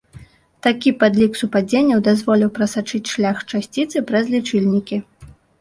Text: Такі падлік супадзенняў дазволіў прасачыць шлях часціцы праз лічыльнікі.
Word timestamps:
Такі 0.67 0.93
падлік 1.03 1.37
супадзенняў 1.41 2.01
дазволіў 2.09 2.49
прасачыць 2.57 3.05
шлях 3.13 3.45
часціцы 3.51 4.05
праз 4.09 4.25
лічыльнікі. 4.39 5.03